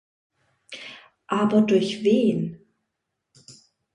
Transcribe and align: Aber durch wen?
Aber 1.27 1.61
durch 1.61 2.01
wen? 2.03 2.59